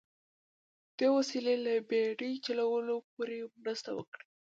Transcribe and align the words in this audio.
دې 0.97 1.07
وسیلې 1.17 1.55
له 1.65 1.73
بیړۍ 1.89 2.31
چلولو 2.45 2.95
سره 3.01 3.05
پوره 3.11 3.37
مرسته 3.61 3.89
وکړه. 3.93 4.23